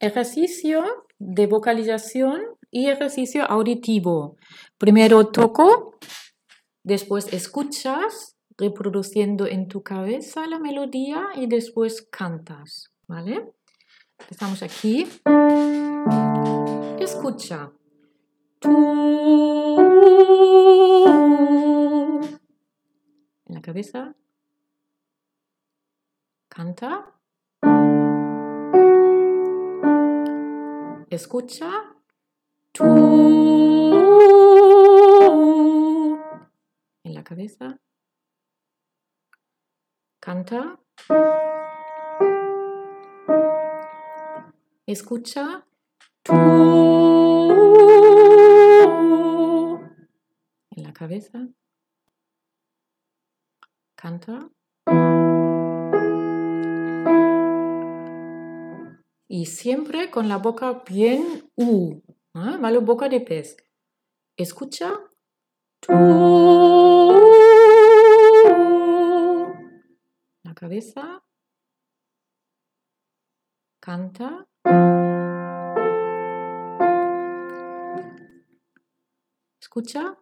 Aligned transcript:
ejercicio 0.00 1.06
de 1.18 1.46
vocalización 1.46 2.42
y 2.70 2.88
ejercicio 2.88 3.44
auditivo. 3.44 4.36
Primero 4.78 5.28
toco, 5.28 5.98
después 6.82 7.32
escuchas, 7.32 8.36
reproduciendo 8.56 9.46
en 9.46 9.68
tu 9.68 9.82
cabeza 9.82 10.46
la 10.46 10.58
melodía 10.58 11.28
y 11.36 11.46
después 11.46 12.02
cantas, 12.10 12.92
¿vale? 13.06 13.52
Estamos 14.30 14.62
aquí. 14.62 15.06
Escucha. 16.98 17.72
En 23.46 23.54
la 23.54 23.60
cabeza. 23.62 24.14
Canta. 26.48 27.17
Escucha. 31.10 31.70
En 37.02 37.14
la 37.14 37.24
cabeza. 37.24 37.80
Canta. 40.20 40.78
Escucha. 44.86 45.66
En 50.70 50.82
la 50.82 50.92
cabeza. 50.92 51.48
Canta. 53.94 54.50
Y 59.30 59.44
siempre 59.44 60.10
con 60.10 60.26
la 60.30 60.38
boca 60.38 60.82
bien 60.88 61.50
U, 61.54 62.00
¿ah? 62.32 62.56
¿vale? 62.58 62.78
Boca 62.78 63.10
de 63.10 63.20
pez. 63.20 63.58
Escucha. 64.38 64.90
La 70.42 70.54
cabeza. 70.54 71.22
Canta. 73.80 74.46
Escucha. 79.60 80.16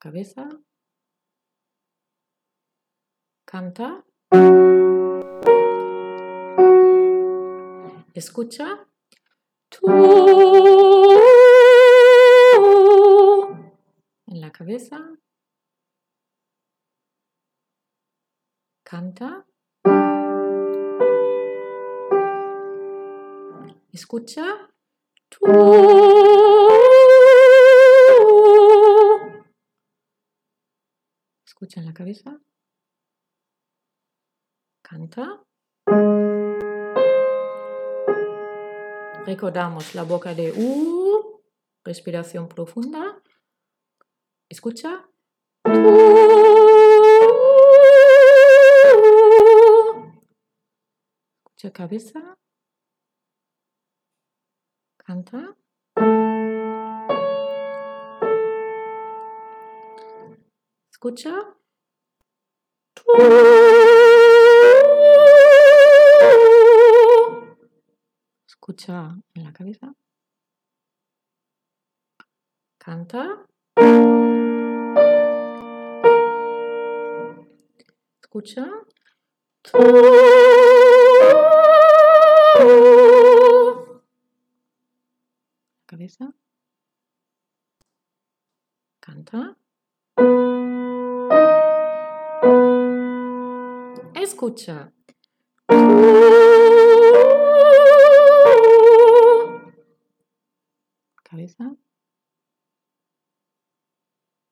Cabeza. 0.00 0.48
Canta. 3.50 4.04
Escucha. 8.12 8.86
En 14.26 14.40
la 14.42 14.52
cabeza. 14.52 14.98
Canta. 18.82 19.46
Escucha. 23.90 24.68
Escucha 31.46 31.80
en 31.80 31.86
la 31.86 31.94
cabeza. 31.94 32.38
Recordamos 39.26 39.94
la 39.94 40.02
boca 40.02 40.34
de 40.34 40.52
U. 40.56 41.42
Respiración 41.84 42.48
profunda. 42.48 43.22
Escucha. 44.48 45.08
Escucha 51.44 51.72
cabeza. 51.72 52.36
Canta. 54.96 55.56
Escucha. 60.90 61.54
Escucha 68.68 69.16
en 69.32 69.44
la 69.44 69.52
cabeza. 69.54 69.94
Canta. 72.76 73.46
Escucha. 78.20 78.68
Cabeza. 85.86 86.34
Canta. 89.00 89.56
Escucha. 94.14 94.92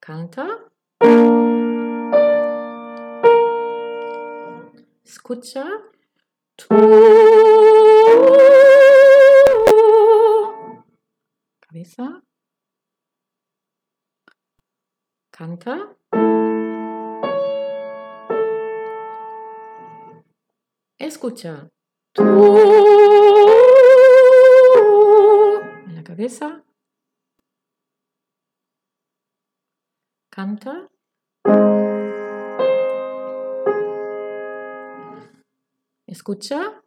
Canta. 0.00 0.48
Escucha. 5.04 5.66
Cabeza. 11.60 12.22
Canta. 15.30 15.96
Escucha. 20.98 21.70
En 25.86 25.94
la 25.94 26.02
cabeza. 26.02 26.64
Canta. 30.40 30.88
Escucha. 36.06 36.82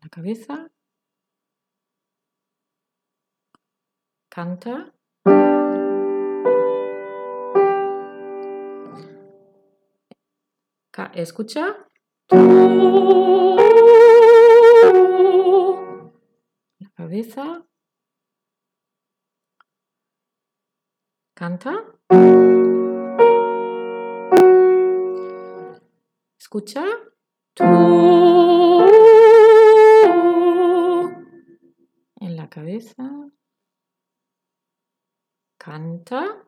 La 0.00 0.08
cabeza. 0.10 0.70
Canta. 4.30 4.94
Escucha. 11.14 11.86
La 16.80 16.90
cabeza. 16.96 17.66
Canta. 21.42 21.72
Escucha. 26.38 26.84
En 32.20 32.36
la 32.36 32.48
cabeza. 32.48 33.02
Canta. 35.58 36.46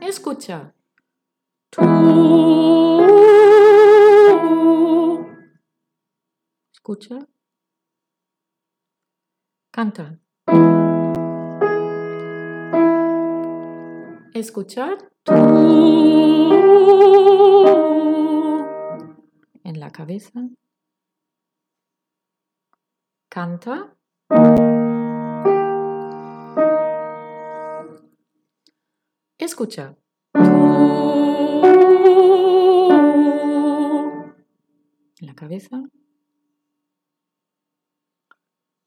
Escucha. 0.00 0.74
Escucha. 6.72 7.28
Canta. 9.70 10.18
Escuchar. 14.38 14.96
En 19.64 19.80
la 19.80 19.90
cabeza. 19.90 20.48
Canta. 23.28 23.96
Escucha. 29.38 29.96
La 35.20 35.34
cabeza. 35.34 35.82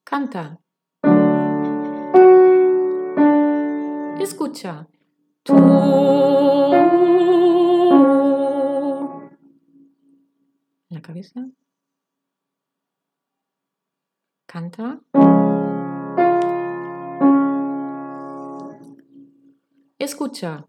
Canta. 0.06 0.62
Escucha. 4.18 4.88
La 5.46 5.54
cabeza. 11.02 11.50
Canta. 14.46 15.02
Escucha. 19.98 20.68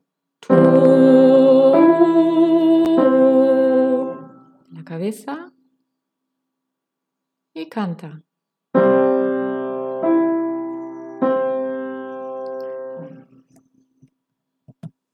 La 4.70 4.84
cabeza. 4.84 5.52
Y 7.54 7.68
canta. 7.68 8.22